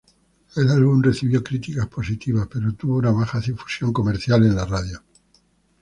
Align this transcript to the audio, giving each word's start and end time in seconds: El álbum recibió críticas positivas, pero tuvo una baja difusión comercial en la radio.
El 0.55 0.67
álbum 0.69 1.03
recibió 1.03 1.43
críticas 1.43 1.85
positivas, 1.85 2.47
pero 2.51 2.73
tuvo 2.73 2.95
una 2.97 3.11
baja 3.11 3.39
difusión 3.39 3.93
comercial 3.93 4.43
en 4.43 4.55
la 4.55 4.65
radio. 4.65 4.99